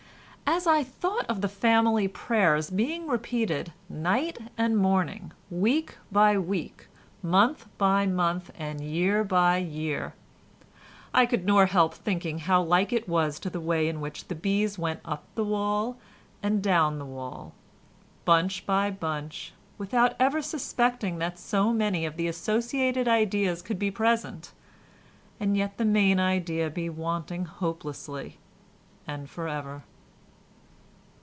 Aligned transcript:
As 0.53 0.67
I 0.67 0.83
thought 0.83 1.25
of 1.29 1.39
the 1.39 1.47
family 1.47 2.09
prayers 2.09 2.69
being 2.69 3.07
repeated 3.07 3.71
night 3.87 4.37
and 4.57 4.75
morning, 4.75 5.31
week 5.49 5.95
by 6.11 6.37
week, 6.37 6.87
month 7.23 7.67
by 7.77 8.05
month, 8.05 8.51
and 8.57 8.81
year 8.81 9.23
by 9.23 9.59
year, 9.59 10.13
I 11.13 11.25
could 11.25 11.45
nor 11.45 11.67
help 11.67 11.93
thinking 11.93 12.39
how 12.39 12.61
like 12.61 12.91
it 12.91 13.07
was 13.07 13.39
to 13.39 13.49
the 13.49 13.61
way 13.61 13.87
in 13.87 14.01
which 14.01 14.27
the 14.27 14.35
bees 14.35 14.77
went 14.77 14.99
up 15.05 15.23
the 15.35 15.45
wall 15.45 15.95
and 16.43 16.61
down 16.61 16.99
the 16.99 17.05
wall, 17.05 17.53
bunch 18.25 18.65
by 18.65 18.91
bunch, 18.91 19.53
without 19.77 20.17
ever 20.19 20.41
suspecting 20.41 21.17
that 21.19 21.39
so 21.39 21.71
many 21.71 22.05
of 22.05 22.17
the 22.17 22.27
associated 22.27 23.07
ideas 23.07 23.61
could 23.61 23.79
be 23.79 23.89
present, 23.89 24.51
and 25.39 25.55
yet 25.55 25.77
the 25.77 25.85
main 25.85 26.19
idea 26.19 26.69
be 26.69 26.89
wanting 26.89 27.45
hopelessly, 27.45 28.37
and 29.07 29.29
for 29.29 29.47
ever. 29.47 29.83